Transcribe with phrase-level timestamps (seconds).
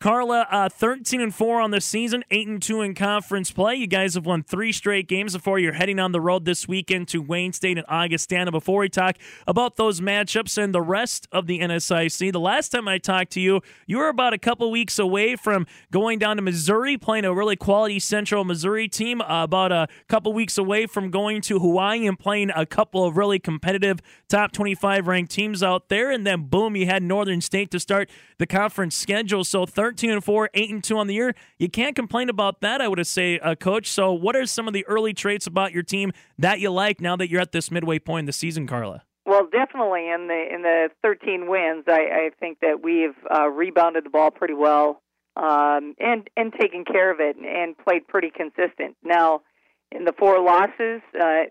[0.00, 3.74] Karla, uh, 13 and 4 on the season, 8 and 2 in conference play.
[3.74, 7.08] You guys have won three straight games before you're heading on the road this weekend
[7.08, 8.50] to Wayne State and Augustana.
[8.50, 9.16] Before we talk
[9.46, 13.42] about those matchups and the rest of the NSIC, the last time I talked to
[13.42, 17.34] you, you were about a couple weeks away from going down to Missouri, playing a
[17.34, 22.06] really quality Central Missouri team, uh, about a couple weeks away from going to Hawaii
[22.06, 26.10] and playing a couple of really competitive top 25 ranked teams out there.
[26.10, 28.08] And then, boom, you had Northern State to start
[28.38, 29.44] the conference schedule.
[29.44, 31.34] So 13 and 4, 8 and 2 on the year.
[31.58, 33.88] You can't complain about that, I would say, uh, coach.
[33.88, 37.16] So what are some of the early traits about your team that you like now
[37.16, 39.02] that you're at this midway point in the season, Karla?
[39.26, 44.04] Well, definitely in the in the 13 wins, I, I think that we've uh, rebounded
[44.04, 45.02] the ball pretty well
[45.36, 48.96] um, and and taken care of it and played pretty consistent.
[49.04, 49.42] Now,
[49.92, 51.44] in the four losses, uh,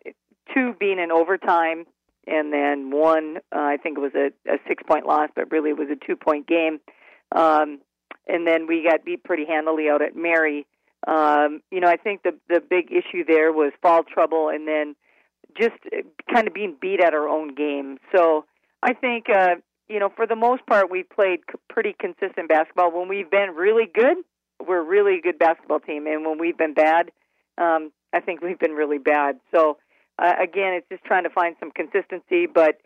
[0.53, 1.85] two being in overtime,
[2.27, 5.71] and then one, uh, I think it was a, a six point loss, but really
[5.71, 6.79] it was a two point game.
[7.35, 7.79] Um,
[8.29, 10.65] and then we got beat pretty handily out at Mary.
[11.07, 14.95] Um, you know, I think the the big issue there was fall trouble, and then
[15.57, 15.75] just
[16.33, 17.97] kind of being beat at our own game.
[18.15, 18.45] So
[18.83, 19.55] I think, uh,
[19.87, 21.39] you know, for the most part, we played
[21.69, 22.91] pretty consistent basketball.
[22.91, 24.17] When we've been really good,
[24.65, 27.11] we're really a good basketball team, and when we've been bad,
[27.57, 29.39] um, I think we've been really bad.
[29.53, 29.77] So
[30.19, 32.45] uh, again, it's just trying to find some consistency.
[32.45, 32.79] But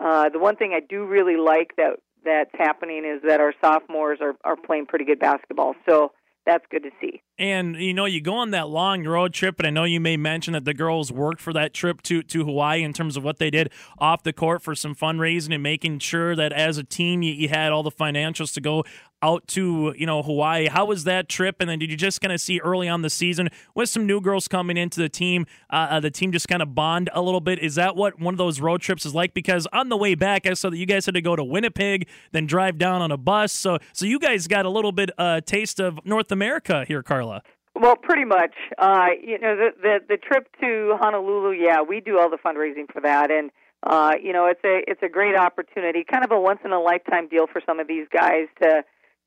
[0.00, 4.18] uh, the one thing I do really like that that's happening is that our sophomores
[4.20, 5.74] are are playing pretty good basketball.
[5.88, 6.12] So
[6.46, 7.22] that's good to see.
[7.38, 10.16] And you know, you go on that long road trip, and I know you may
[10.16, 13.38] mention that the girls worked for that trip to to Hawaii in terms of what
[13.38, 17.22] they did off the court for some fundraising and making sure that as a team
[17.22, 18.84] you, you had all the financials to go
[19.22, 20.68] out to you know Hawaii.
[20.68, 21.56] How was that trip?
[21.60, 24.20] And then did you just kind of see early on the season with some new
[24.20, 27.40] girls coming into the team, uh, uh, the team just kind of bond a little
[27.40, 27.58] bit?
[27.58, 29.34] Is that what one of those road trips is like?
[29.34, 32.08] Because on the way back, I saw that you guys had to go to Winnipeg,
[32.32, 33.52] then drive down on a bus.
[33.52, 37.42] So so you guys got a little bit uh, taste of North America here, Karla.
[37.74, 38.54] Well, pretty much.
[38.78, 41.52] Uh, you know, the, the the trip to Honolulu.
[41.52, 43.50] Yeah, we do all the fundraising for that, and
[43.82, 46.80] uh, you know, it's a it's a great opportunity, kind of a once in a
[46.80, 48.84] lifetime deal for some of these guys to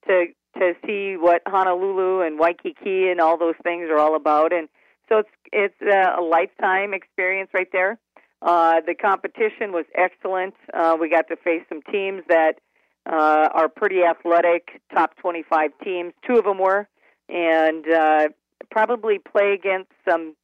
[0.08, 0.26] to
[0.58, 4.54] to see what Honolulu and Waikiki and all those things are all about.
[4.54, 4.70] And
[5.10, 8.00] so it's it's a, lifetime experience right there.
[8.42, 10.54] Uh, the competition was excellent.
[10.74, 12.60] Uh, we got to face some teams that
[13.06, 16.14] uh, are pretty athletic, top 25 teams.
[16.28, 16.88] Two of them were,
[17.30, 18.28] and uh,
[18.70, 20.36] probably play against some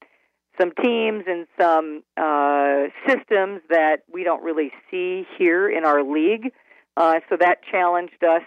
[0.59, 6.51] some teams and some uh, systems that we don't really see here in our league.
[6.97, 8.41] Uh, so that challenged us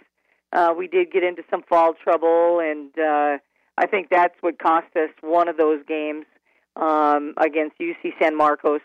[0.52, 3.38] uh, we did get into some fall trouble, and uh,
[3.78, 6.26] I think that's what cost us one of those games
[6.76, 8.80] um, against UC San Marcos.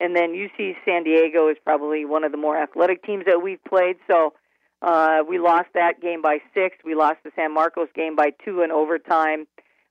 [0.00, 3.62] And then UC San Diego is probably one of the more athletic teams that we've
[3.62, 3.96] played.
[4.10, 4.34] So
[4.80, 6.76] uh, we lost that game by six.
[6.84, 9.46] We lost the San Marcos game by two in overtime.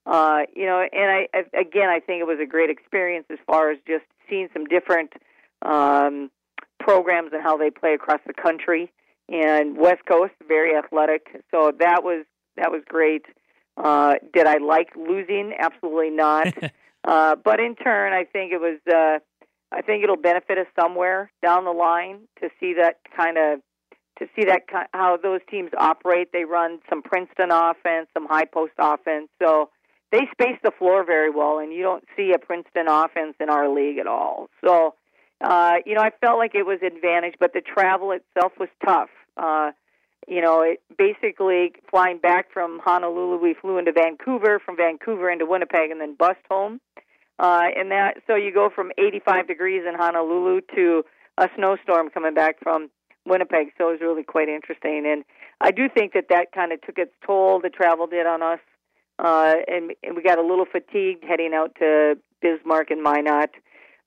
[0.06, 3.38] Uh, you know, and I, I again, I think it was a great experience as
[3.48, 5.14] far as just seeing some different
[5.62, 6.30] um,
[6.80, 8.92] programs and how they play across the country
[9.32, 11.44] and West Coast very athletic.
[11.52, 12.26] So that was
[12.58, 13.26] that was great.
[13.78, 15.54] Uh, did I like losing?
[15.58, 16.54] Absolutely not.
[17.08, 18.80] uh, but in turn, I think it was.
[18.88, 19.20] Uh,
[19.74, 23.62] I think it'll benefit us somewhere down the line to see that kind of
[24.20, 26.32] to see that how those teams operate.
[26.34, 29.30] They run some Princeton offense, some high post offense.
[29.42, 29.70] So
[30.12, 33.74] they space the floor very well, and you don't see a Princeton offense in our
[33.74, 34.50] league at all.
[34.64, 34.96] So,
[35.40, 39.10] uh, you know, I felt like it was advantage, but the travel itself was tough.
[39.38, 39.72] Uh,
[40.28, 45.46] you know, it basically flying back from Honolulu, we flew into Vancouver, from Vancouver into
[45.46, 46.80] Winnipeg, and then bust home.
[47.40, 51.04] Uh, and that so you go from 85 degrees in Honolulu to
[51.38, 52.92] a snowstorm coming back from
[53.26, 53.72] Winnipeg.
[53.78, 55.24] So it was really quite interesting, and
[55.60, 57.60] I do think that that kind of took its toll.
[57.60, 58.60] The travel did on us,
[59.18, 63.52] uh, and, and we got a little fatigued heading out to Bismarck and Minot.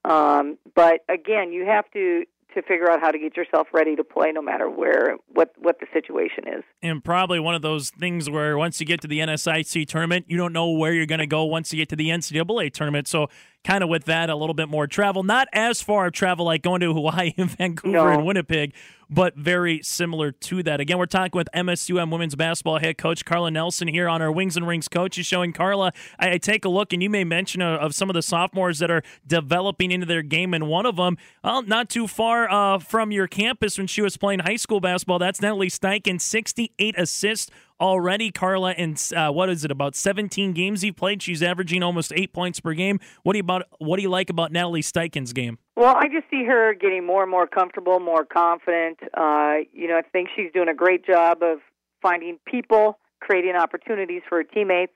[0.04, 2.24] Um, but again, you have to
[2.54, 5.78] to figure out how to get yourself ready to play no matter where what what
[5.81, 6.65] the situation is.
[6.82, 10.37] And probably one of those things where once you get to the NSIC tournament, you
[10.37, 13.08] don't know where you're going to go once you get to the NCAA tournament.
[13.08, 13.28] So
[13.64, 16.81] kind of with that a little bit more travel, not as far travel like going
[16.81, 18.08] to Hawaii and Vancouver no.
[18.08, 18.75] and Winnipeg,
[19.11, 20.81] but very similar to that.
[20.81, 24.56] Again, we're talking with MSUM women's basketball head coach Karla Nelson here on our Wings
[24.56, 25.19] and Rings coach.
[25.19, 25.93] Is showing Karla.
[26.19, 28.78] I, I, take a look, and you may mention uh, of some of the sophomores
[28.81, 32.78] that are developing into their game, and one of them, well, not too far uh,
[32.78, 35.19] from your campus when she was playing high school basketball.
[35.19, 37.50] That's Natalie Steichen, 68 assists
[37.81, 38.31] already.
[38.31, 41.23] Karla, in uh, what is it about 17 games he played?
[41.23, 43.00] She's averaging almost eight points per game.
[43.23, 43.65] What do you about?
[43.79, 45.59] What do you like about Natalie Steichen's game?
[45.76, 48.99] Well, I just see her getting more and more comfortable, more confident.
[49.15, 51.59] Uh, you know, I think she's doing a great job of
[52.00, 54.94] finding people, creating opportunities for her teammates,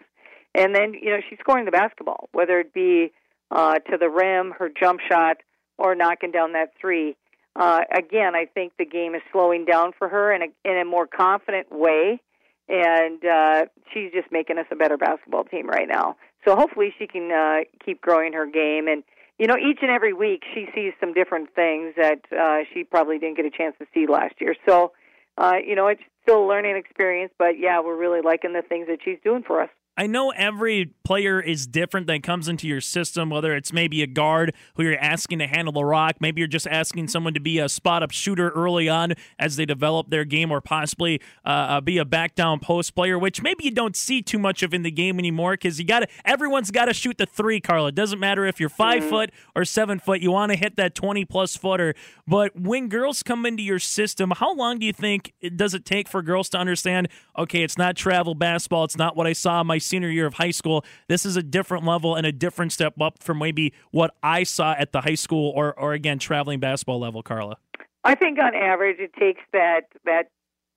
[0.55, 3.13] and then you know she's scoring the basketball, whether it be
[3.51, 5.39] uh, to the rim, her jump shot,
[5.79, 7.17] or knocking down that three.
[7.57, 10.85] Uh, again, I think the game is slowing down for her in a, in a
[10.85, 12.21] more confident way,
[12.69, 16.17] and uh, she's just making us a better basketball team right now.
[16.45, 18.89] So hopefully she can uh, keep growing her game.
[18.89, 19.03] And
[19.39, 23.19] you know, each and every week she sees some different things that uh, she probably
[23.19, 24.55] didn't get a chance to see last year.
[24.67, 24.93] So,
[25.37, 28.89] uh, you know, it's still a learning experience, but yeah, we're really liking the things
[28.89, 29.71] that she's doing for us.
[29.99, 34.07] I know every player is different that comes into your system, whether it's maybe a
[34.07, 37.59] guard who you're asking to handle the rock, maybe you're just asking someone to be
[37.59, 41.81] a spot up shooter early on as they develop their game, or possibly uh, uh
[41.81, 44.83] be a back down post player, which maybe you don't see too much of in
[44.83, 47.89] the game anymore because you got to everyone's got to shoot the three, Karla.
[47.89, 49.11] It doesn't matter if you're 5 mm-hmm.
[49.11, 51.95] foot or seven foot, you want to hit that 20 plus footer.
[52.25, 55.85] But when girls come into your system, how long do you think it does it
[55.85, 57.09] take for girls to understand?
[57.37, 58.85] Okay, it's not travel basketball.
[58.85, 60.85] It's not what I saw my senior year of high school.
[61.09, 64.75] This is a different level and a different step up from maybe what I saw
[64.79, 67.57] at the high school or, or again, traveling basketball level, Karla.
[68.05, 70.31] I think on average it takes that, that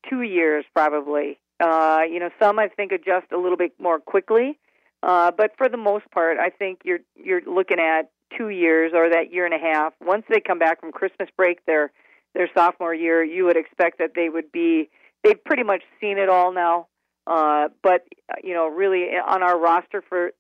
[0.10, 1.40] two years probably.
[1.60, 4.58] Uh, you know, some I think adjust a little bit more quickly.
[5.04, 9.10] Uh, but for the most part, I think you're you're looking at two years or
[9.10, 9.94] that year and a half.
[10.00, 11.92] Once they come back from Christmas break, their
[12.34, 14.90] their sophomore year, you would expect that they would be
[15.24, 16.88] they've pretty much seen it all now.
[17.28, 20.32] Uh, but uh, you know, really on our roster for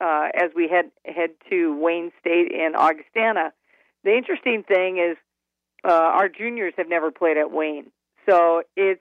[0.00, 3.52] uh, as we head head to Wayne State and Augustana,
[4.04, 5.16] the interesting thing is
[5.84, 7.90] uh, our juniors have never played at Wayne,
[8.28, 9.00] so it's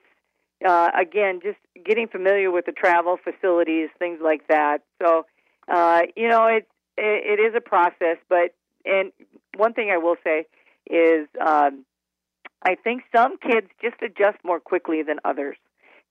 [0.66, 4.80] uh, again just getting familiar with the travel facilities, things like that.
[5.02, 5.26] So
[5.68, 9.12] uh, you know, it, it it is a process, but and
[9.56, 10.46] one thing I will say
[10.90, 11.86] is um,
[12.64, 15.58] I think some kids just adjust more quickly than others,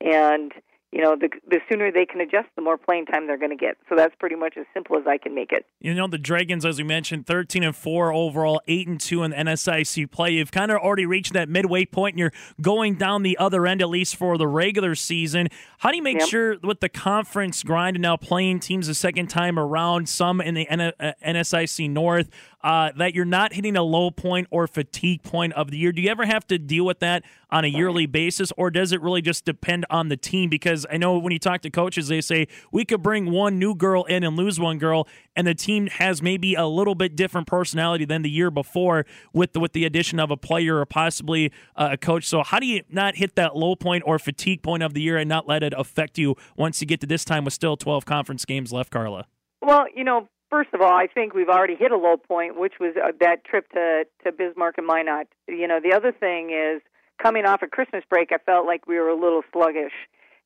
[0.01, 0.53] and
[0.93, 3.56] you know, the the sooner they can adjust, the more playing time they're going to
[3.56, 3.77] get.
[3.88, 5.67] So that's pretty much as simple as I can make it.
[5.81, 9.33] You know, the Dragons, as we mentioned, thirteen and four overall, eight and two in
[9.33, 10.31] the NSIC play.
[10.31, 13.83] You've kind of already reached that midway point, and you're going down the other end,
[13.83, 15.49] at least for the regular season.
[15.79, 16.29] How do you make yep.
[16.29, 20.55] sure with the conference grind and now playing teams a second time around, some in
[20.55, 22.31] the NSIC uh, North,
[22.62, 25.93] uh, that you're not hitting a low point or fatigue point of the year?
[25.93, 29.01] Do you ever have to deal with that on a yearly basis, or does it
[29.01, 30.51] really just depend on the team?
[30.51, 33.75] Because I know when you talk to coaches, they say we could bring one new
[33.75, 37.47] girl in and lose one girl, and the team has maybe a little bit different
[37.47, 41.53] personality than the year before with the, with the addition of a player or possibly
[41.77, 42.25] a coach.
[42.25, 45.17] So how do you not hit that low point or fatigue point of the year
[45.17, 48.05] and not let it affect you once you get to this time with still 12
[48.05, 49.27] conference games left, Karla?
[49.61, 52.75] Well, you know, First of all, I think we've already hit a low point, which
[52.79, 55.27] was uh, that trip to to Bismarck and Minot.
[55.49, 56.81] You know, the other thing is
[57.21, 59.93] coming off of Christmas break, I felt like we were a little sluggish.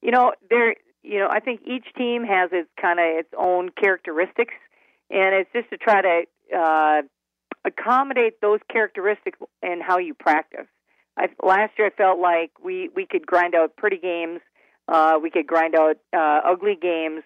[0.02, 0.74] You know, there.
[1.02, 4.52] You know, I think each team has its kind of its own characteristics,
[5.08, 6.22] and it's just to try to
[6.54, 7.02] uh,
[7.64, 10.66] accommodate those characteristics in how you practice.
[11.16, 14.40] I, last year, I felt like we we could grind out pretty games,
[14.90, 17.22] uh, we could grind out uh, ugly games.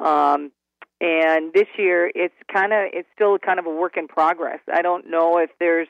[0.00, 0.52] Um,
[1.00, 4.60] and this year it's kind of it's still kind of a work in progress.
[4.72, 5.88] I don't know if there's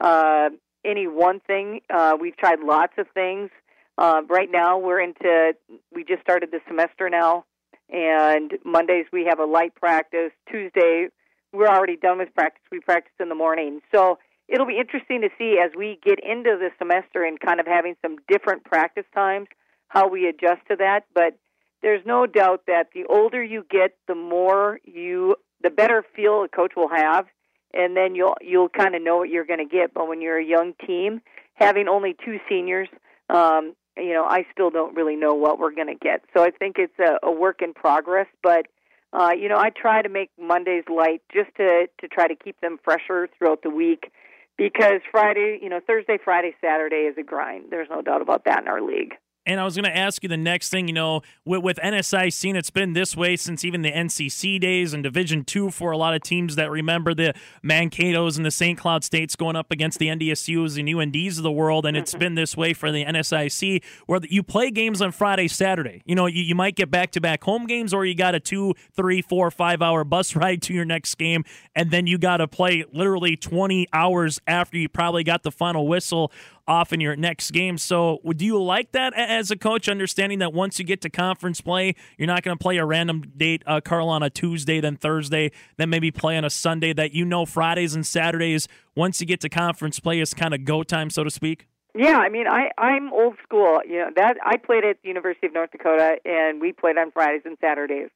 [0.00, 0.50] uh,
[0.84, 1.80] any one thing.
[1.90, 3.50] Uh, we've tried lots of things.
[3.96, 5.54] Uh, right now we're into
[5.92, 7.44] we just started the semester now,
[7.90, 10.30] and Mondays we have a light practice.
[10.50, 11.08] Tuesday
[11.52, 12.62] we're already done with practice.
[12.70, 14.18] We practice in the morning, so
[14.48, 17.96] it'll be interesting to see as we get into the semester and kind of having
[18.02, 19.48] some different practice times
[19.88, 21.04] how we adjust to that.
[21.14, 21.38] But
[21.82, 26.48] there's no doubt that the older you get, the more you, the better feel a
[26.48, 27.26] coach will have,
[27.74, 29.94] and then you'll you'll kind of know what you're going to get.
[29.94, 31.20] But when you're a young team,
[31.54, 32.88] having only two seniors,
[33.28, 36.22] um, you know, I still don't really know what we're going to get.
[36.34, 38.66] So I think it's a, a work in progress, but.
[39.10, 42.60] Uh, you know, I try to make Mondays light just to to try to keep
[42.60, 44.12] them fresher throughout the week
[44.58, 47.66] because Friday, you know, Thursday, Friday, Saturday is a grind.
[47.70, 49.14] There's no doubt about that in our league.
[49.48, 52.50] And I was going to ask you the next thing, you know, with, with NSIC,
[52.50, 55.96] and it's been this way since even the NCC days and Division Two for a
[55.96, 57.32] lot of teams that remember the
[57.64, 58.78] Mankato's and the St.
[58.78, 61.86] Cloud States going up against the NDSUs and UNDs of the world.
[61.86, 62.18] And it's mm-hmm.
[62.18, 66.02] been this way for the NSIC where you play games on Friday, Saturday.
[66.04, 68.40] You know, you, you might get back to back home games or you got a
[68.40, 71.44] two, three, four, five hour bus ride to your next game.
[71.74, 75.88] And then you got to play literally 20 hours after you probably got the final
[75.88, 76.30] whistle
[76.68, 77.78] off in your next game.
[77.78, 81.60] So, do you like that as a coach, understanding that once you get to conference
[81.60, 84.96] play, you're not going to play a random date, uh, Carl, on a Tuesday, then
[84.96, 89.26] Thursday, then maybe play on a Sunday, that you know Fridays and Saturdays, once you
[89.26, 91.66] get to conference play, is kind of go time, so to speak?
[91.94, 93.80] Yeah, I mean, I I'm old school.
[93.84, 97.10] You know that I played at the University of North Dakota, and we played on
[97.10, 98.10] Fridays and Saturdays.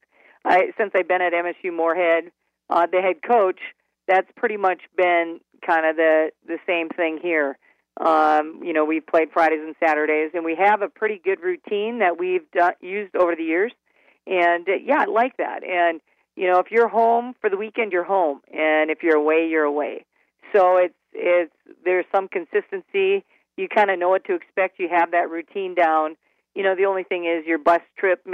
[0.45, 2.31] I since I've been at MSU Moorhead,
[2.69, 3.59] uh, the head coach.
[4.07, 7.57] That's pretty much been kind of the the same thing here.
[7.99, 11.99] Um, you know, we've played Fridays and Saturdays, and we have a pretty good routine
[11.99, 13.71] that we've done, used over the years.
[14.25, 15.63] And uh, yeah, I like that.
[15.63, 16.01] And
[16.35, 19.63] you know, if you're home for the weekend, you're home, and if you're away, you're
[19.63, 20.05] away.
[20.55, 21.53] So it's it's
[21.85, 23.23] there's some consistency.
[23.57, 24.79] You kind of know what to expect.
[24.79, 26.15] You have that routine down.
[26.55, 28.25] You know, the only thing is your bus trip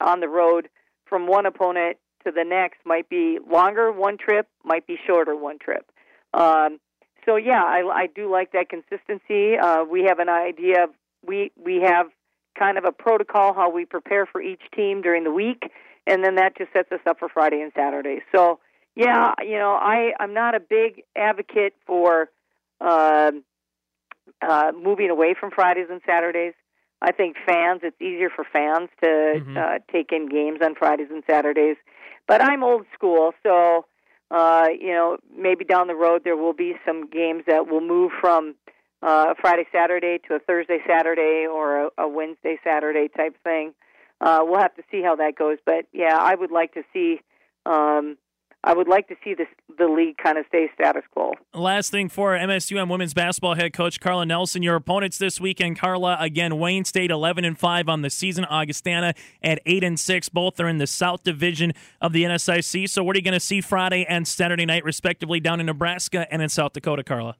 [0.00, 0.68] on the road
[1.06, 5.58] from one opponent to the next might be longer one trip, might be shorter one
[5.58, 5.90] trip.
[6.34, 6.78] Um,
[7.26, 9.58] so yeah, I, I do like that consistency.
[9.58, 10.84] Uh, we have an idea.
[10.84, 10.90] Of,
[11.26, 12.06] we we have
[12.58, 15.70] kind of a protocol how we prepare for each team during the week,
[16.06, 18.20] and then that just sets us up for Friday and Saturday.
[18.34, 18.60] So
[18.94, 22.30] yeah, you know, I I'm not a big advocate for
[22.80, 23.32] uh,
[24.40, 26.54] uh, moving away from Fridays and Saturdays.
[27.02, 29.56] I think fans, it's easier for fans to mm-hmm.
[29.56, 31.76] uh, take in games on Fridays and Saturdays.
[32.26, 33.84] But I'm old school, so
[34.30, 38.12] uh, you know, maybe down the road there will be some games that will move
[38.20, 38.54] from
[39.02, 43.74] uh, a Friday Saturday to a Thursday Saturday or a, a Wednesday Saturday type thing.
[44.20, 47.20] Uh, we'll have to see how that goes, but yeah, I would like to see
[47.66, 48.16] um,
[48.66, 49.46] I would like to see this
[49.78, 51.34] the league kind of stay status quo.
[51.54, 56.16] Last thing for MSUM women's basketball head coach Karla Nelson, your opponents this weekend, Karla
[56.18, 60.28] again Wayne State eleven and five on the season, Augustana at eight and six.
[60.28, 62.88] Both are in the South Division of the NSIC.
[62.90, 66.26] So what are you going to see Friday and Saturday night, respectively, down in Nebraska
[66.32, 67.36] and in South Dakota, Karla?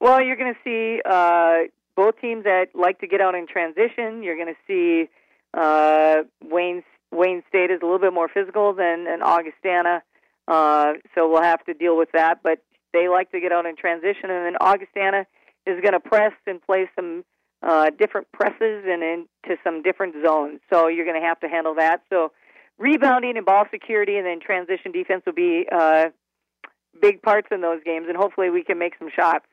[0.00, 4.22] Well, you're going to see uh, both teams that like to get out in transition.
[4.22, 5.08] You're going to see
[5.54, 10.02] uh, Wayne Wayne State is a little bit more physical than an Augustana.
[10.48, 12.42] Uh, so we'll have to deal with that.
[12.42, 12.58] But
[12.92, 15.26] they like to get out in transition, and then Augustana
[15.66, 17.24] is going to press and play some
[17.62, 20.60] uh, different presses and into some different zones.
[20.70, 22.02] So you're going to have to handle that.
[22.08, 22.32] So
[22.78, 26.06] rebounding and ball security, and then transition defense will be uh,
[27.00, 29.46] big parts in those games, and hopefully we can make some shots.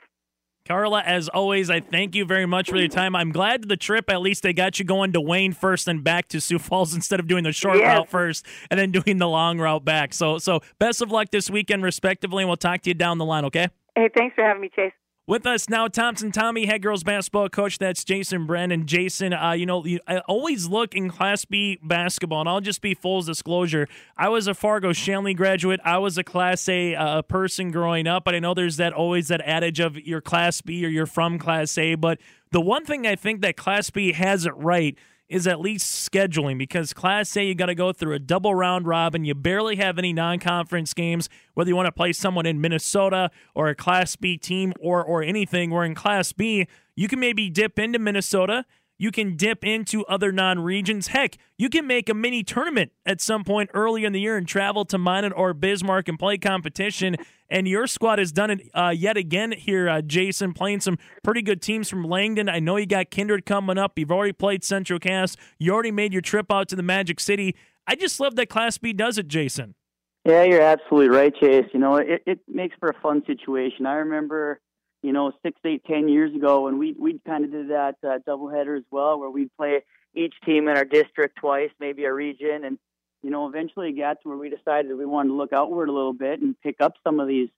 [0.67, 3.15] Karla, as always, I thank you very much for your time.
[3.15, 6.27] I'm glad the trip, at least they got you going to Wayne first and back
[6.29, 7.85] to Sioux Falls instead of doing the short yes.
[7.85, 10.11] route first and then doing the long route back.
[10.11, 13.25] So, so best of luck this weekend, respectively, and we'll talk to you down the
[13.25, 13.67] line, okay?
[13.95, 14.91] Hey, thanks for having me, Chase.
[15.27, 17.79] With us now, Thompson Tommy, head girls basketball coach.
[17.79, 18.85] That's Jason Brennan.
[18.85, 22.93] Jason, uh, you know, I always look in Class B basketball, and I'll just be
[22.93, 23.87] full disclosure.
[24.15, 25.79] I was a Fargo Shanley graduate.
[25.83, 29.29] I was a Class A uh, person growing up, but I know there's that always
[29.29, 31.95] that adage of you're Class B or you're from Class A.
[31.95, 32.19] But
[32.51, 34.95] the one thing I think that Class B has it right–
[35.27, 38.87] is at least scheduling because Class A, you got to go through a double round
[38.87, 39.25] robin.
[39.25, 43.31] You barely have any non conference games, whether you want to play someone in Minnesota
[43.53, 45.71] or a Class B team or, or anything.
[45.71, 48.65] Where in Class B, you can maybe dip into Minnesota
[48.97, 51.07] you can dip into other non regions.
[51.07, 54.47] Heck, you can make a mini tournament at some point early in the year and
[54.47, 57.17] travel to Minot or Bismarck and play competition.
[57.49, 61.41] And your squad has done it uh, yet again here, uh, Jason, playing some pretty
[61.41, 62.49] good teams from Langdon.
[62.49, 63.99] I know you got Kindred coming up.
[63.99, 65.35] You've already played Central Cass.
[65.59, 67.55] You already made your trip out to the Magic City.
[67.85, 69.75] I just love that Class B does it, Jason.
[70.23, 71.67] Yeah, you're absolutely right, Chase.
[71.71, 73.85] You know, it, it makes for a fun situation.
[73.85, 74.59] I remember
[75.05, 78.17] you know, six, eight, ten years ago, and we we kind of did that uh,
[78.27, 79.83] doubleheader as well, where we'd play
[80.15, 82.79] each team in our district twice, maybe a region, and
[83.25, 85.91] you know, eventually it got to where we decided we wanted to look outward a
[85.91, 87.49] little bit and pick up some of these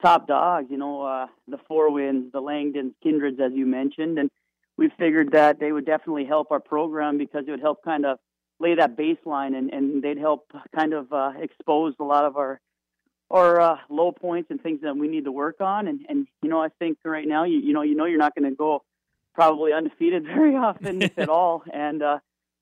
[0.00, 0.68] top dogs.
[0.70, 4.30] You know, uh, the Four Winds, the Langdons, Kindreds, as you mentioned, and
[4.76, 8.18] we figured that they would definitely help our program because it would help kind of
[8.60, 12.60] lay that baseline and, and they'd help kind of uh, expose a lot of our
[13.28, 15.88] or uh, low points and things that we need to work on.
[15.88, 18.36] And, and you know, I think right now, you, you know, you know, you're not
[18.36, 18.84] going to go
[19.34, 21.64] probably undefeated very often, if at all.
[21.72, 22.18] And uh,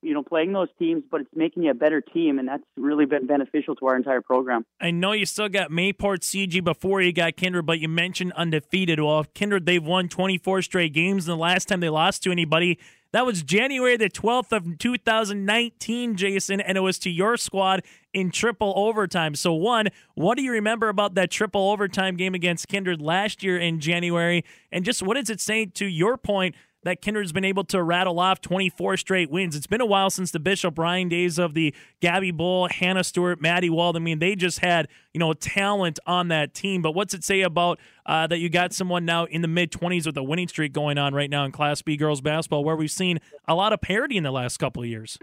[0.06, 3.06] you know, playing those teams, but it's making you a better team, and that's really
[3.06, 4.64] been beneficial to our entire program.
[4.80, 9.00] I know you still got Mayport CG before you got Kindred, but you mentioned undefeated.
[9.00, 12.78] Well, Kindred, they've won 24 straight games, and the last time they lost to anybody,
[13.12, 17.82] that was January the 12th of 2019, Jason, and it was to your squad
[18.12, 19.34] in triple overtime.
[19.34, 23.58] So, one, what do you remember about that triple overtime game against Kindred last year
[23.58, 24.44] in January?
[24.70, 26.54] And just what does it say to your point
[26.86, 29.56] that Kindred's been able to rattle off 24 straight wins.
[29.56, 33.40] It's been a while since the Bishop Ryan days of the Gabby Bull, Hannah Stewart,
[33.40, 33.96] Maddie Wald.
[33.96, 36.82] I mean, they just had, you know, talent on that team.
[36.82, 40.06] But what's it say about uh, that you got someone now in the mid 20s
[40.06, 42.88] with a winning streak going on right now in Class B girls basketball, where we've
[42.88, 45.18] seen a lot of parity in the last couple of years?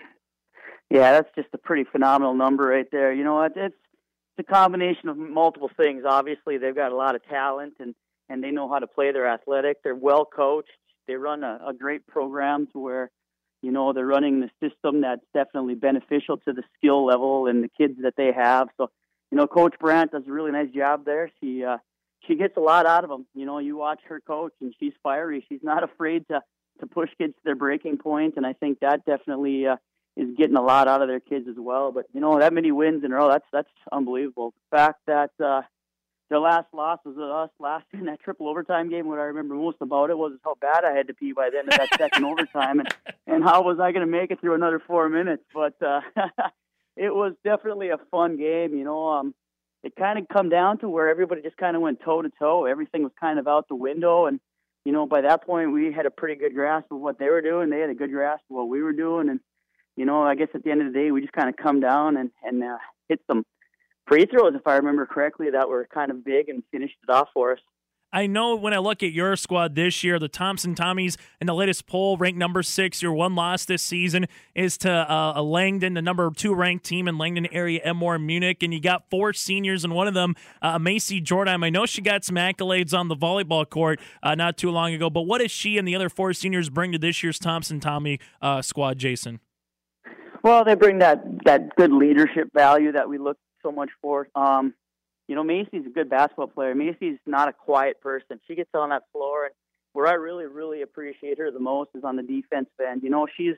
[0.90, 3.14] Yeah, that's just a pretty phenomenal number right there.
[3.14, 3.42] You know?
[3.42, 3.74] It's, it's
[4.38, 6.04] a combination of multiple things.
[6.06, 7.96] Obviously, they've got a lot of talent and
[8.28, 9.12] and they know how to play.
[9.12, 9.84] They're athletic.
[9.84, 10.72] They're well coached
[11.08, 13.12] they run a, a great program to where
[13.62, 17.70] you know they're running the system that's definitely beneficial to the skill level and the
[17.70, 18.70] kids that they have.
[18.78, 18.90] So
[19.32, 21.32] you know, Coach Brandt does a really nice job there.
[21.42, 21.78] She uh,
[22.28, 23.26] she gets a lot out of them.
[23.34, 25.46] You know, you watch her coach, and she's fiery.
[25.50, 26.42] She's not afraid to
[26.80, 29.78] to push kids to their breaking point, and I think that definitely uh,
[30.16, 31.92] is getting a lot out of their kids as well.
[31.92, 34.54] But you know, that many wins in a row, that's that's unbelievable.
[34.72, 35.62] The fact that uh,
[36.34, 39.08] their last loss was us last in that triple overtime game.
[39.08, 41.60] What I remember most about it was how bad I had to pee by the
[41.60, 42.96] end of that second overtime, and
[43.28, 45.44] and how was I going to make it through another four minutes?
[45.54, 46.02] But uh,
[46.98, 48.76] it was definitely a fun game.
[48.76, 49.36] You know, um,
[49.84, 52.66] it kind of come down to where everybody just kind of went toe to toe.
[52.66, 54.40] Everything was kind of out the window, and
[54.86, 57.42] you know, by that point we had a pretty good grasp of what they were
[57.42, 57.70] doing.
[57.70, 59.40] They had a good grasp of what we were doing, and
[59.96, 61.80] you know, I guess at the end of the day, we just kind of come
[61.80, 63.46] down and and uh, hit some
[64.08, 67.30] free throws, if I remember correctly, that were kind of big and finished it off
[67.34, 67.60] for us.
[68.16, 71.56] I know when I look at your squad this year, the Thompson Tommies in the
[71.56, 73.02] latest poll ranked number six.
[73.02, 77.18] Your one loss this season is to uh, Langdon, the number two ranked team in
[77.18, 81.22] Langdon area, Edmore Munich, and you got four seniors, and one of them, uh, Macy
[81.22, 81.64] Jordan.
[81.64, 85.10] I know she got some accolades on the volleyball court uh, not too long ago,
[85.10, 88.20] but what does she and the other four seniors bring to this year's Thompson Tommy
[88.44, 89.40] uh, squad, Jason?
[90.44, 94.28] Well, they bring that that good leadership value that we look so much for.
[94.36, 94.74] Um,
[95.28, 96.76] you know, Macy's a good basketball player.
[96.76, 98.40] Macy's not a quiet person.
[98.48, 99.54] She gets on that floor, and
[99.94, 103.04] where I really, really appreciate her the most is on the defense end.
[103.04, 103.56] You know, she's,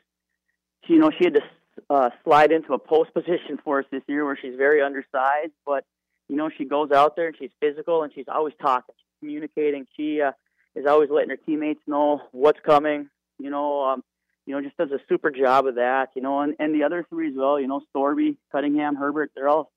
[0.86, 1.42] she, you know, she had to
[1.90, 5.86] uh, slide into a post position for us this year where she's very undersized, but
[6.28, 9.86] you know, she goes out there and she's physical and she's always talking, she's communicating.
[9.96, 10.32] She uh,
[10.76, 13.10] is always letting her teammates know what's coming.
[13.38, 14.04] You know, um,
[14.46, 16.10] you know, just does a super job of that.
[16.16, 17.60] You know, and and the other three as well.
[17.60, 19.32] You know, Storby, Cunningham, Herbert.
[19.36, 19.72] They're all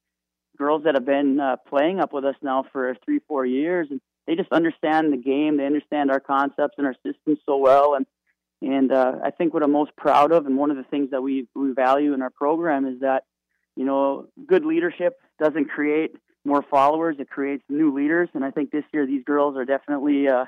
[0.58, 4.00] girls that have been uh, playing up with us now for three, four years, and
[4.26, 5.56] they just understand the game.
[5.56, 8.06] They understand our concepts and our systems so well, and
[8.60, 11.22] and uh, I think what I'm most proud of, and one of the things that
[11.22, 13.24] we we value in our program is that
[13.76, 18.28] you know good leadership doesn't create more followers; it creates new leaders.
[18.34, 20.46] And I think this year these girls are definitely uh,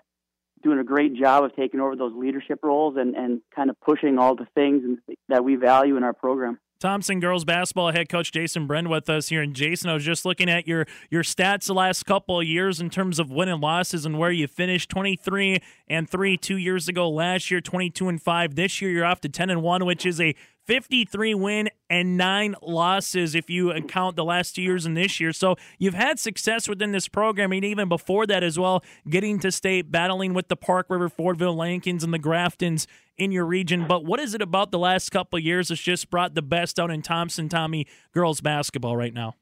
[0.62, 4.18] doing a great job of taking over those leadership roles and and kind of pushing
[4.18, 6.58] all the things that we value in our program.
[6.80, 9.42] Thompson girls basketball head coach Jason Brend with us here.
[9.42, 12.80] And Jason, I was just looking at your your stats the last couple of years
[12.80, 16.88] in terms of win and losses and where you finished 23 and 3 2 years
[16.88, 20.06] ago last year 22 and 5 this year you're off to 10 and 1 which
[20.06, 20.34] is a
[20.70, 25.32] 53 win and nine losses if you count the last two years and this year.
[25.32, 29.50] So you've had success within this program, and even before that as well, getting to
[29.50, 32.86] state, battling with the Park River, Fordville, Lankins, and the Graftons
[33.18, 33.88] in your region.
[33.88, 36.78] But what is it about the last couple of years that's just brought the best
[36.78, 39.34] out in Thompson Tommy girls basketball right now?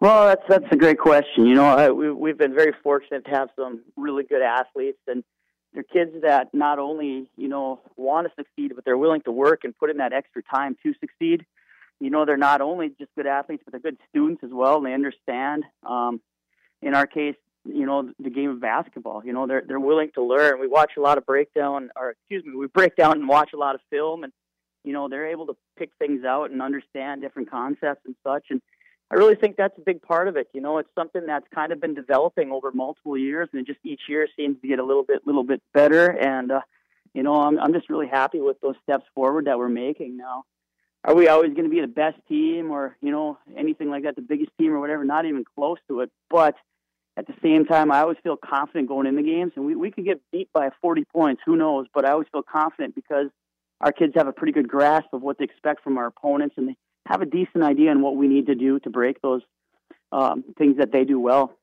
[0.00, 1.44] Well, that's that's a great question.
[1.44, 5.22] You know, we, we've been very fortunate to have some really good athletes, and
[5.74, 9.64] they're kids that not only you know want to succeed, but they're willing to work
[9.64, 11.46] and put in that extra time to succeed.
[12.00, 14.78] You know, they're not only just good athletes, but they're good students as well.
[14.78, 15.64] And they understand.
[15.84, 16.20] Um,
[16.82, 19.24] in our case, you know, the game of basketball.
[19.24, 20.60] You know, they're they're willing to learn.
[20.60, 23.58] We watch a lot of breakdown, or excuse me, we break down and watch a
[23.58, 24.32] lot of film, and
[24.84, 28.46] you know, they're able to pick things out and understand different concepts and such.
[28.50, 28.60] And
[29.12, 30.48] I really think that's a big part of it.
[30.54, 34.00] You know, it's something that's kind of been developing over multiple years, and just each
[34.08, 36.06] year seems to get a little bit, little bit better.
[36.06, 36.60] And uh,
[37.12, 40.44] you know, I'm I'm just really happy with those steps forward that we're making now.
[41.04, 44.16] Are we always going to be the best team, or you know, anything like that,
[44.16, 45.04] the biggest team or whatever?
[45.04, 46.10] Not even close to it.
[46.30, 46.54] But
[47.18, 49.90] at the same time, I always feel confident going in the games, and we we
[49.90, 51.42] could get beat by 40 points.
[51.44, 51.86] Who knows?
[51.92, 53.26] But I always feel confident because
[53.82, 56.68] our kids have a pretty good grasp of what to expect from our opponents, and
[56.68, 59.42] they have a decent idea on what we need to do to break those
[60.12, 61.56] um, things that they do well.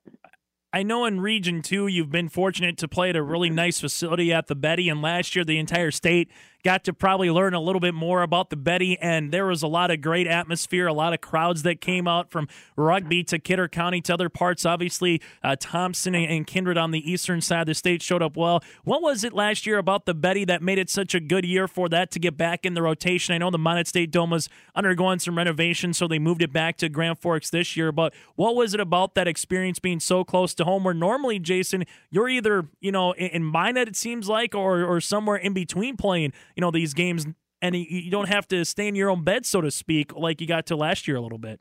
[0.72, 4.32] I know in Region 2 you've been fortunate to play at a really nice facility
[4.32, 6.30] at the Betty, and last year the entire state
[6.62, 9.66] got to probably learn a little bit more about the Betty, and there was a
[9.66, 13.68] lot of great atmosphere, a lot of crowds that came out from Rugby to Kidder
[13.68, 14.66] County to other parts.
[14.66, 18.62] Obviously, uh, Thompson and Kindred on the eastern side of the state showed up well.
[18.84, 21.66] What was it last year about the Betty that made it such a good year
[21.66, 23.34] for that to get back in the rotation?
[23.34, 26.76] I know the Minot State Dome was undergoing some renovations, so they moved it back
[26.78, 30.54] to Grand Forks this year, but what was it about that experience being so close
[30.54, 34.84] to home where normally, Jason, you're either, you know, in Minot, it seems like, or,
[34.84, 37.26] or somewhere in between playing know these games,
[37.62, 40.46] and you don't have to stay in your own bed, so to speak, like you
[40.46, 41.60] got to last year a little bit.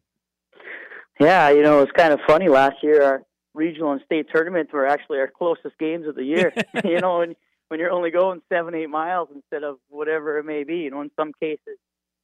[1.19, 2.47] Yeah, you know, it's kind of funny.
[2.47, 6.53] Last year, our regional and state tournaments were actually our closest games of the year.
[6.85, 7.35] you know, and
[7.67, 11.01] when you're only going seven, eight miles instead of whatever it may be, you know,
[11.01, 11.77] in some cases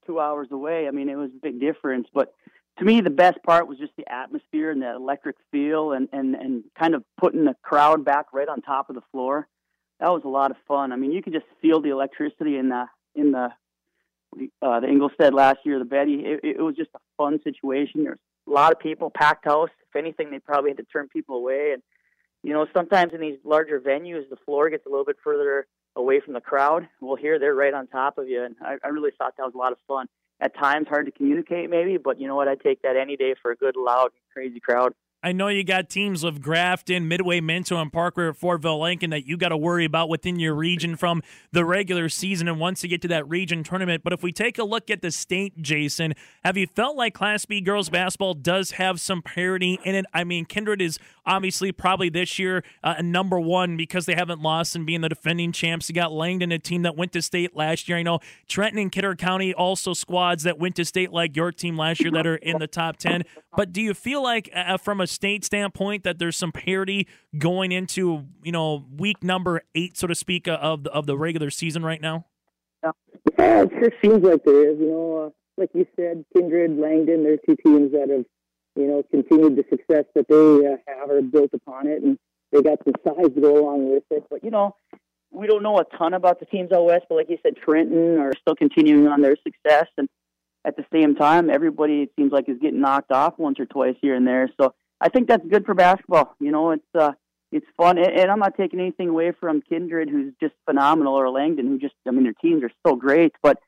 [0.05, 0.87] two hours away.
[0.87, 2.07] I mean, it was a big difference.
[2.13, 2.33] But
[2.79, 6.35] to me, the best part was just the atmosphere and the electric feel, and and
[6.35, 9.47] and kind of putting the crowd back right on top of the floor.
[9.99, 10.91] That was a lot of fun.
[10.91, 13.49] I mean, you could just feel the electricity in the in the
[14.61, 16.23] uh, the Engelstad last year, the Betty.
[16.25, 18.03] It, it was just a fun situation.
[18.03, 19.69] There's a lot of people, packed house.
[19.87, 21.71] If anything, they probably had to turn people away.
[21.73, 21.81] And
[22.43, 26.19] you know, sometimes in these larger venues, the floor gets a little bit further away
[26.19, 26.87] from the crowd.
[27.01, 29.55] Well, here they're right on top of you, and I, I really thought that was
[29.55, 30.07] a lot of fun.
[30.41, 32.49] At times, hard to communicate, maybe, but you know what?
[32.49, 34.93] I take that any day for a good, loud, crazy crowd.
[35.25, 39.25] I know you got teams of Grafton, Midway, Minto, and Parkway at Fordville Lincoln that
[39.25, 42.89] you got to worry about within your region from the regular season and once you
[42.89, 44.03] get to that region tournament.
[44.03, 47.43] But if we take a look at the state, Jason, have you felt like Class
[47.43, 50.05] B girls basketball does have some parity in it?
[50.13, 54.75] I mean, Kindred is obviously probably this year uh, number one because they haven't lost
[54.75, 55.89] and being the defending champs.
[55.89, 57.97] You got Langdon, a team that went to state last year.
[57.97, 61.77] I know Trenton and Kidder County also squads that went to state like your team
[61.77, 63.23] last year that are in the top 10.
[63.57, 67.71] But do you feel like uh, from a state standpoint that there's some parity going
[67.71, 71.83] into you know week number eight, so to speak, of the, of the regular season
[71.83, 72.25] right now?
[72.83, 74.79] Yeah, it sure seems like there is.
[74.79, 78.25] You know, uh, like you said, Kindred, Langdon, they're two teams that have
[78.75, 82.19] you know continued the success that they uh, have or built upon it, and
[82.51, 84.23] they got the size to go along with it.
[84.29, 84.75] But you know,
[85.31, 88.19] we don't know a ton about the teams out west, but like you said, Trenton
[88.19, 90.07] are still continuing on their success, and
[90.65, 93.95] at the same time, everybody it seems like is getting knocked off once or twice
[94.01, 94.49] here and there.
[94.59, 96.35] So I think that's good for basketball.
[96.39, 97.11] You know, it's uh,
[97.51, 101.67] it's fun, and, I'm not taking anything away from Kindred, who's just phenomenal, or Langdon,
[101.67, 103.33] who just I mean their teams are so great.
[103.41, 103.59] But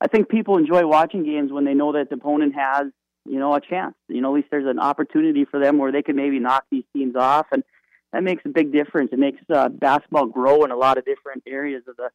[0.00, 2.86] I think people enjoy watching games when they know that the opponent has
[3.26, 3.94] you know a chance.
[4.08, 6.84] You know, at least there's an opportunity for them where they can maybe knock these
[6.92, 7.62] teams off, and
[8.12, 9.10] that makes a big difference.
[9.12, 12.10] It makes uh, basketball grow in a lot of different areas of the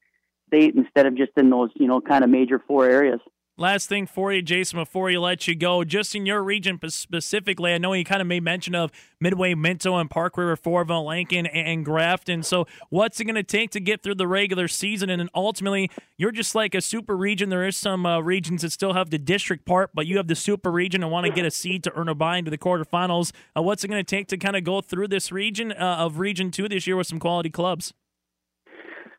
[0.48, 3.20] state instead of just in those you know kind of major four areas.
[3.56, 7.72] Last thing for you, Jason, before you let you go, just in your region specifically,
[7.72, 11.46] I know you kind of made mention of Midway, Minto, and Park River, Fordville, Lincoln,
[11.46, 12.42] and Grafton.
[12.42, 15.12] So, what's it going to take to get through the regular season?
[15.12, 17.50] And then ultimately, you're just like a super region.
[17.50, 20.36] There is some uh, regions that still have the district part, but you have the
[20.36, 23.34] super region and want to get a seed to earn a bye into the quarterfinals.
[23.56, 26.18] Uh, what's it going to take to kind of go through this region uh, of
[26.18, 27.94] Region 2 this year with some quality clubs?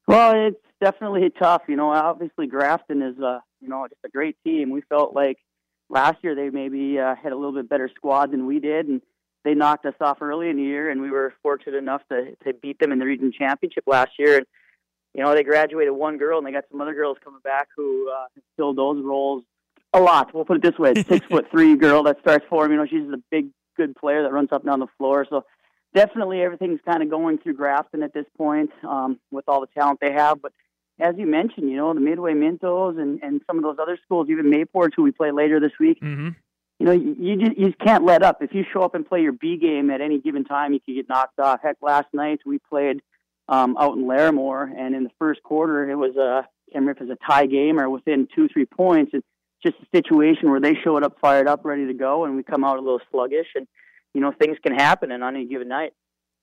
[0.07, 1.63] Well, it's definitely tough.
[1.69, 4.71] You know, obviously Grafton is a you know just a great team.
[4.71, 5.39] We felt like
[5.89, 9.01] last year they maybe uh, had a little bit better squad than we did, and
[9.45, 12.53] they knocked us off early in the year, and we were fortunate enough to to
[12.55, 14.39] beat them in the region championship last year.
[14.39, 14.47] And
[15.15, 18.11] you know, they graduated one girl, and they got some other girls coming back who
[18.11, 19.45] uh, filled those roles
[19.93, 20.35] a lot.
[20.35, 22.73] We'll put it this way: six foot three girl that starts for them.
[22.73, 25.27] You know, she's a big, good player that runs up and down the floor.
[25.31, 25.45] So
[25.95, 30.01] definitely everything's kind of going through Grafton at this point um, with all the talent
[30.01, 30.43] they have.
[30.43, 30.53] But
[31.01, 34.29] as you mentioned, you know, the Midway Mintos and, and some of those other schools,
[34.31, 36.31] even Mayports, who we play later this week, mm-hmm.
[36.79, 38.43] you know, you, you just you just can't let up.
[38.43, 40.95] If you show up and play your B game at any given time, you could
[40.95, 41.61] get knocked off.
[41.63, 43.01] Heck, last night we played
[43.49, 46.91] um, out in Larimore, and in the first quarter, it was a, I can't remember
[46.93, 49.13] if it was a tie game or within two, three points.
[49.15, 49.27] It's
[49.63, 52.65] just a situation where they showed up fired up, ready to go, and we come
[52.65, 53.67] out a little sluggish, and,
[54.15, 55.93] you know, things can happen on any given night.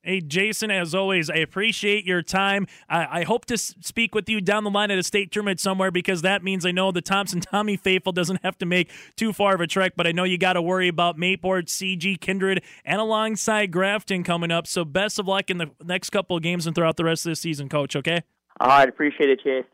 [0.04, 2.66] Hey, Jason, as always, I appreciate your time.
[2.90, 5.92] I, I, hope to speak with you down the line at a state tournament somewhere
[5.92, 9.54] because that means I know the Thompson Tommy faithful doesn't have to make too far
[9.54, 13.00] of a trek, but I know you got to worry about Mayport, CG, Kindred, and
[13.00, 14.66] alongside Grafton coming up.
[14.66, 17.32] So best of luck in the next couple of games and throughout the rest of
[17.34, 18.24] the season, Coach, okay?
[18.60, 19.66] All right, appreciate it, Chase.